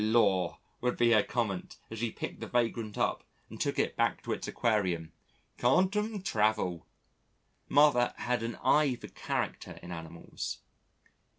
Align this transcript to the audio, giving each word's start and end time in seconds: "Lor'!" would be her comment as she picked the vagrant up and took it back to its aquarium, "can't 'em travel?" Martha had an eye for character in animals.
"Lor'!" 0.03 0.57
would 0.79 0.97
be 0.97 1.11
her 1.11 1.21
comment 1.21 1.77
as 1.91 1.99
she 1.99 2.09
picked 2.09 2.39
the 2.39 2.47
vagrant 2.47 2.97
up 2.97 3.23
and 3.51 3.61
took 3.61 3.77
it 3.77 3.95
back 3.95 4.23
to 4.23 4.31
its 4.33 4.47
aquarium, 4.47 5.11
"can't 5.59 5.95
'em 5.95 6.23
travel?" 6.23 6.87
Martha 7.69 8.15
had 8.17 8.41
an 8.41 8.55
eye 8.63 8.95
for 8.95 9.09
character 9.09 9.73
in 9.83 9.91
animals. 9.91 10.57